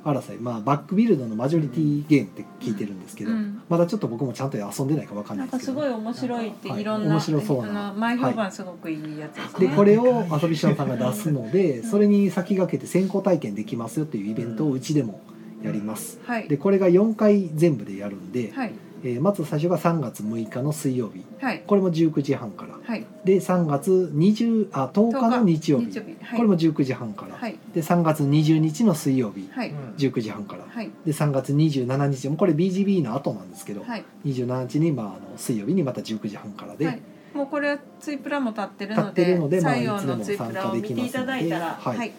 [0.04, 3.62] 争い、まあ、バックビルドのマジョリティゲームって聞いてるんですけど、うん。
[3.68, 5.80] まだちょっと僕もちゃんと遊んでないかわかんなないんかですけど。
[5.82, 6.80] すごい面白いってはい。
[6.80, 9.68] いろんな面白そう前評判すごくいいやつですね。
[9.68, 15.20] でこれを遊びションさんが出すのでそれに先駆けて先行体験できますよっていうイベントをうちでも
[15.62, 16.20] やります。
[16.24, 16.48] はい。
[16.48, 18.72] でこれが4回全部でやるんで、はい
[19.04, 21.22] えーまず最初が3月6日の水曜日。
[21.38, 21.62] はい。
[21.66, 22.78] これも19時半から。
[22.82, 23.06] はい。
[23.24, 25.86] で3月20あ10日の日曜日。
[25.88, 26.16] 日曜日。
[26.22, 26.36] はい。
[26.38, 27.58] これも19時半から、はい。
[27.74, 29.46] で3月20日の水曜日。
[29.52, 29.70] はい。
[29.70, 30.64] うん19時半から。
[30.66, 30.90] はい。
[31.04, 34.04] で3月27日もこれ BGB の後なんですけど、はい。
[34.24, 37.00] 27日に、まあ、あの水曜日にまた19時半からで、はい。
[37.34, 41.42] もうこれはツイプラも立ってる立のでってるので、まあ、いつでも参加できますので、はい。
[41.98, 42.12] はい。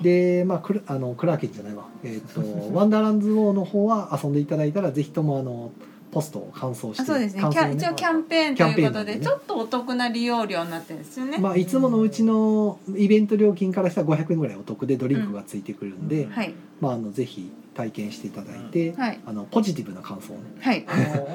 [0.00, 1.86] でまあクラあのクラーケンじゃないわ。
[2.04, 2.40] えっ、と
[2.72, 5.72] ワンダーランズウォーの方は遊んでいただいたらぜひともあの
[6.10, 7.42] ポストを完走してあそうですね。
[7.42, 9.20] 感想をキャン一応キャンペーンということで、ね。
[9.20, 16.54] ちょっとお得な利用料になってるんですよね、まあ、いつものうちのイベント料金からしたら500円ぐらいお得でドリンクがついてくるんで、うんはい。
[16.80, 19.20] まあ、あのぜひ体験していただいて、はい。
[19.24, 20.84] あのポジティブな感想をねはい。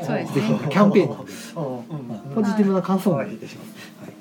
[0.06, 0.42] そうですね。
[0.42, 4.14] ぜひキャンペーンなんで、うんまあポジティブな感想をお願いいたします、はい、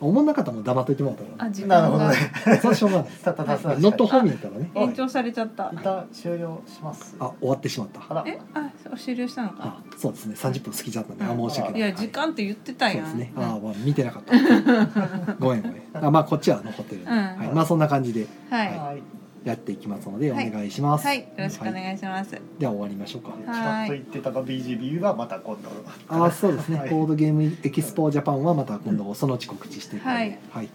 [0.00, 1.80] 思んなかったらもう黙っといてもらったらあ時間が。
[1.80, 2.16] なるほどね。
[2.58, 3.06] それはしょうがない。
[3.24, 4.70] たたたたノットホーミーやったらね。
[4.74, 5.70] 延長されちゃった。
[5.72, 8.24] 一旦終了しますあ終わってしまった。
[8.26, 8.38] え？
[8.54, 9.56] あ終了したのか。
[9.60, 10.34] あそうですね。
[10.36, 11.50] 30分過ぎちゃったんで、あうん。
[11.50, 11.80] 申し訳ない。
[11.80, 13.06] いや時間って言ってたやん。
[13.06, 13.32] そうですね。
[13.36, 13.44] うん。
[13.44, 15.34] ああ、まあ、見てなかった。
[15.38, 15.82] ごめんごめん。
[15.94, 17.18] あ、まあ、こっちは残ってるんで、うん。
[17.18, 18.26] はい、まあ、そんな感じで。
[18.50, 18.68] はい。
[18.68, 19.17] はい
[19.48, 21.06] やっていきますので、おはい願いします。
[21.06, 21.72] はいよろしくおい。
[21.72, 23.32] 願いします、では、終わりましょうか。
[23.42, 25.68] ちらっと言ってたが BGB はまた今度
[26.08, 26.78] ああ、そうですね。
[26.78, 30.38] はいボードゲームエキスポジャパンは、また今度そのうち告知してはい。
[30.50, 30.68] はい。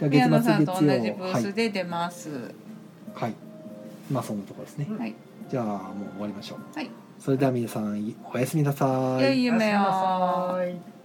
[0.00, 2.30] で宮野はさんと同じブはいースで出ます、
[3.14, 3.34] はい。
[4.10, 4.86] まあ、そんなところですね。
[4.98, 5.14] はい
[5.50, 6.58] じゃあ、もう終わりましょう。
[6.74, 9.22] はいそれでは、皆さん、おやすみなさい。
[9.22, 11.01] 良い夢をおやすみなさい